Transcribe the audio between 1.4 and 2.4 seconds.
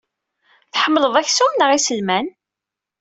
neɣ iselman?